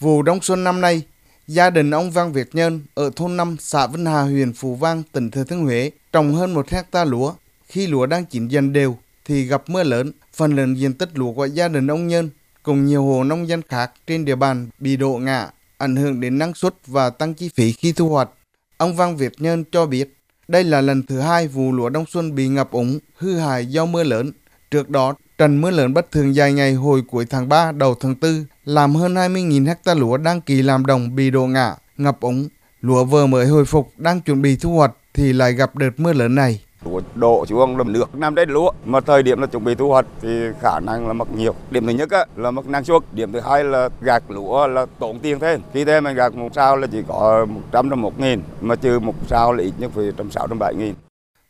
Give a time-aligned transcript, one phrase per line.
[0.00, 1.02] Vụ đông xuân năm nay,
[1.46, 5.02] gia đình ông Văn Việt Nhân ở thôn 5 xã Vân Hà huyện Phú Vang
[5.12, 7.32] tỉnh Thừa Thiên Huế trồng hơn một hecta lúa.
[7.68, 11.32] Khi lúa đang chín dần đều thì gặp mưa lớn, phần lớn diện tích lúa
[11.32, 12.30] của gia đình ông Nhân
[12.62, 16.38] cùng nhiều hộ nông dân khác trên địa bàn bị đổ ngã, ảnh hưởng đến
[16.38, 18.28] năng suất và tăng chi phí khi thu hoạch.
[18.76, 20.16] Ông Văn Việt Nhân cho biết
[20.48, 23.86] đây là lần thứ hai vụ lúa đông xuân bị ngập úng, hư hại do
[23.86, 24.32] mưa lớn.
[24.70, 28.14] Trước đó, trận mưa lớn bất thường dài ngày hồi cuối tháng 3 đầu tháng
[28.22, 32.48] 4 làm hơn 20.000 hecta lúa đang kỳ làm đồng bị đổ ngã, ngập úng.
[32.80, 36.12] Lúa vừa mới hồi phục đang chuẩn bị thu hoạch thì lại gặp đợt mưa
[36.12, 36.60] lớn này.
[36.84, 39.88] Lúa đổ xuống làm nước năm đến lúa mà thời điểm là chuẩn bị thu
[39.88, 40.28] hoạch thì
[40.60, 43.40] khả năng là mất nhiều điểm thứ nhất á, là mất năng suất điểm thứ
[43.40, 46.86] hai là gạt lúa là tốn tiền thêm khi thêm mình gạt một sao là
[46.92, 50.12] chỉ có một trăm trăm một nghìn mà trừ một sao là ít nhất phải
[50.18, 50.94] trăm sáu trăm bảy nghìn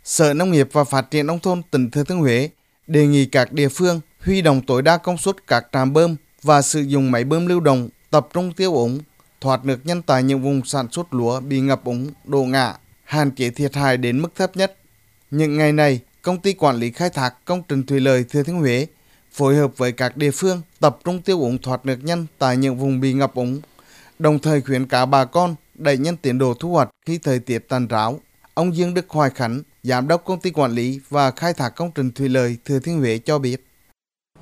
[0.05, 2.51] Sở Nông nghiệp và Phát triển Nông thôn tỉnh Thừa Thiên Huế
[2.91, 6.63] đề nghị các địa phương huy động tối đa công suất các trạm bơm và
[6.63, 9.01] sử dụng máy bơm lưu động tập trung tiêu úng,
[9.41, 12.75] thoát nước nhân tại những vùng sản xuất lúa bị ngập úng, đổ ngã,
[13.05, 14.77] hạn chế thiệt hại đến mức thấp nhất.
[15.31, 18.59] Những ngày này, công ty quản lý khai thác công trình thủy lợi Thừa Thiên
[18.59, 18.87] Huế
[19.33, 22.77] phối hợp với các địa phương tập trung tiêu úng thoát nước nhân tại những
[22.77, 23.61] vùng bị ngập úng,
[24.19, 27.59] đồng thời khuyến cáo bà con đẩy nhanh tiến độ thu hoạch khi thời tiết
[27.69, 28.21] tàn ráo.
[28.55, 31.91] Ông Dương Đức Hoài Khánh, Giám đốc công ty quản lý và khai thác công
[31.95, 33.67] trình thủy lợi Thừa Thiên Huế cho biết.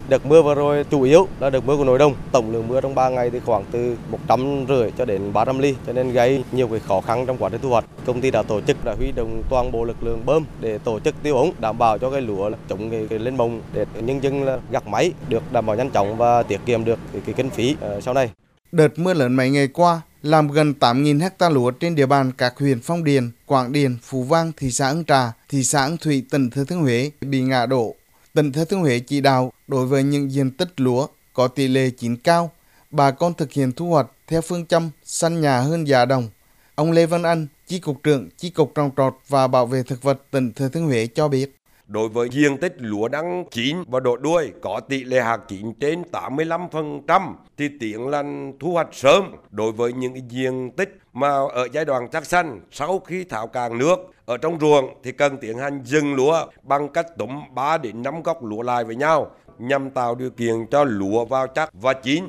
[0.08, 2.14] Đợt mưa vừa rồi chủ yếu là đợt mưa của nội đồng.
[2.32, 5.92] Tổng lượng mưa trong 3 ngày thì khoảng từ 150 cho đến 300 ly cho
[5.92, 7.84] nên gây nhiều cái khó khăn trong quá trình thu hoạch.
[8.06, 11.00] Công ty đã tổ chức đã huy động toàn bộ lực lượng bơm để tổ
[11.00, 14.22] chức tiêu ống đảm bảo cho cái lúa chống cái, cái lên bông để nhân
[14.22, 17.34] dân là gặt máy được đảm bảo nhanh chóng và tiết kiệm được cái, cái
[17.34, 18.30] kinh phí uh, sau này.
[18.72, 22.58] Đợt mưa lớn mấy ngày qua làm gần 8.000 hecta lúa trên địa bàn các
[22.58, 26.24] huyện Phong Điền, Quảng Điền, Phú Vang, thị xã Ân Trà, thị xã Ân Thủy,
[26.30, 27.94] tỉnh Thừa Thiên Huế bị ngã đổ.
[28.34, 31.90] Tỉnh Thừa Thiên Huế chỉ đạo đối với những diện tích lúa có tỷ lệ
[31.90, 32.50] chín cao,
[32.90, 36.28] bà con thực hiện thu hoạch theo phương châm săn nhà hơn già đồng.
[36.74, 40.02] Ông Lê Văn Anh, Chi cục trưởng Chi cục trồng trọt và bảo vệ thực
[40.02, 41.57] vật tỉnh Thừa Thiên Huế cho biết.
[41.88, 45.72] Đối với diện tích lúa đang chín và độ đuôi có tỷ lệ hạt chín
[45.80, 49.24] trên 85% thì tiến lành thu hoạch sớm.
[49.50, 53.78] Đối với những diện tích mà ở giai đoạn chắc xanh sau khi thảo càng
[53.78, 58.02] nước ở trong ruộng thì cần tiến hành dừng lúa bằng cách túm 3 đến
[58.02, 61.92] 5 gốc lúa lại với nhau nhằm tạo điều kiện cho lúa vào chắc và
[61.92, 62.24] chín